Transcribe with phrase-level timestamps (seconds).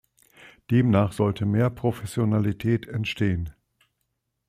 [0.71, 3.53] Demnach sollte mehr Professionalität entstehen.